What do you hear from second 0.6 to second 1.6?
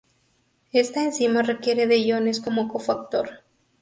Esta enzima